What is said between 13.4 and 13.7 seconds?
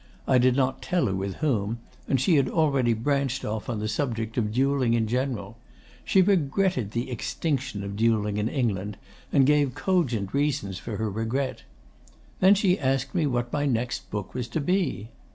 my